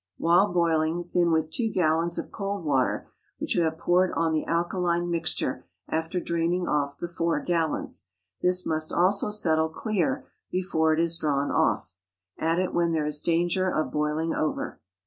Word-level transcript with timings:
While 0.17 0.51
boiling, 0.51 1.03
thin 1.03 1.31
with 1.31 1.51
two 1.51 1.69
gallons 1.71 2.17
of 2.17 2.31
cold 2.31 2.65
water, 2.65 3.11
which 3.37 3.53
you 3.53 3.61
have 3.65 3.77
poured 3.77 4.11
on 4.13 4.31
the 4.31 4.47
alkaline 4.47 5.11
mixture 5.11 5.67
after 5.87 6.19
draining 6.19 6.67
off 6.67 6.97
the 6.97 7.07
four 7.07 7.39
gallons. 7.39 8.07
This 8.41 8.65
must 8.65 8.91
also 8.91 9.29
settle 9.29 9.69
clear 9.69 10.25
before 10.49 10.91
it 10.91 10.99
is 10.99 11.19
drawn 11.19 11.51
off. 11.51 11.93
Add 12.39 12.57
it 12.57 12.73
when 12.73 12.93
there 12.93 13.05
is 13.05 13.21
danger 13.21 13.69
of 13.69 13.91
boiling 13.91 14.33
over. 14.33 14.81